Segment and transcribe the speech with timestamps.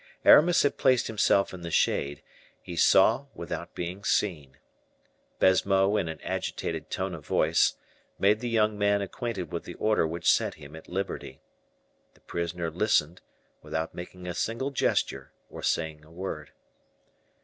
[0.25, 2.23] Aramis had placed himself in the shade;
[2.59, 4.57] he saw without being seen.
[5.37, 7.75] Baisemeaux, in an agitated tone of voice,
[8.17, 11.39] made the young man acquainted with the order which set him at liberty.
[12.15, 13.21] The prisoner listened,
[13.61, 16.51] without making a single gesture or saying a word.